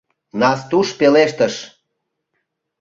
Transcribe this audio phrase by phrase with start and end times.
[0.39, 1.55] —Настуш пелештыш.